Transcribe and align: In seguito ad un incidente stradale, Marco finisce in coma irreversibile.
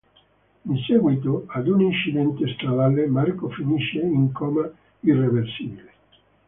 In 0.65 0.77
seguito 0.87 1.43
ad 1.49 1.67
un 1.67 1.81
incidente 1.81 2.47
stradale, 2.55 3.05
Marco 3.05 3.49
finisce 3.49 3.99
in 3.99 4.31
coma 4.31 4.67
irreversibile. 5.01 5.91